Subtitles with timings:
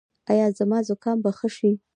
[0.31, 1.71] ایا زما زکام به ښه شي؟